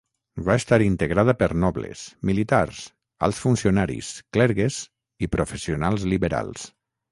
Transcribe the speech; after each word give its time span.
Va 0.45 0.53
estar 0.59 0.77
integrada 0.85 1.35
per 1.41 1.49
nobles, 1.63 2.01
militars, 2.29 2.81
alts 3.29 3.43
funcionaris, 3.45 4.11
clergues 4.39 4.81
i 5.27 5.33
professionals 5.39 6.11
liberals. 6.17 6.69